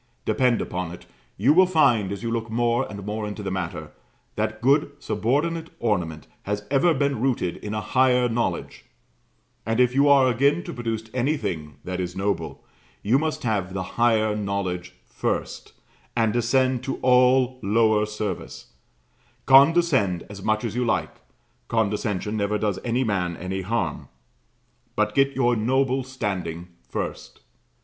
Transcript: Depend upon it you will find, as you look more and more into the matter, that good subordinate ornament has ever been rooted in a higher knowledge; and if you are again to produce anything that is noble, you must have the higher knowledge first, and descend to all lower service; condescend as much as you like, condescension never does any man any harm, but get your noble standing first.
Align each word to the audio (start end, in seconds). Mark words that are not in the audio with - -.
Depend 0.25 0.63
upon 0.63 0.91
it 0.91 1.05
you 1.37 1.53
will 1.53 1.67
find, 1.67 2.11
as 2.11 2.23
you 2.23 2.31
look 2.31 2.49
more 2.49 2.89
and 2.89 3.05
more 3.05 3.27
into 3.27 3.43
the 3.43 3.51
matter, 3.51 3.91
that 4.35 4.59
good 4.59 4.89
subordinate 4.97 5.69
ornament 5.79 6.25
has 6.41 6.65
ever 6.71 6.91
been 6.95 7.21
rooted 7.21 7.57
in 7.57 7.75
a 7.75 7.81
higher 7.81 8.27
knowledge; 8.27 8.85
and 9.63 9.79
if 9.79 9.93
you 9.93 10.09
are 10.09 10.27
again 10.27 10.63
to 10.63 10.73
produce 10.73 11.03
anything 11.13 11.75
that 11.83 11.99
is 11.99 12.15
noble, 12.15 12.63
you 13.03 13.19
must 13.19 13.43
have 13.43 13.75
the 13.75 13.83
higher 14.01 14.35
knowledge 14.35 14.95
first, 15.05 15.73
and 16.15 16.33
descend 16.33 16.81
to 16.83 16.95
all 17.03 17.59
lower 17.61 18.07
service; 18.07 18.73
condescend 19.45 20.23
as 20.31 20.41
much 20.41 20.63
as 20.63 20.75
you 20.75 20.83
like, 20.83 21.13
condescension 21.67 22.35
never 22.35 22.57
does 22.57 22.79
any 22.83 23.03
man 23.03 23.37
any 23.37 23.61
harm, 23.61 24.09
but 24.95 25.13
get 25.13 25.35
your 25.35 25.55
noble 25.55 26.03
standing 26.03 26.69
first. 26.89 27.41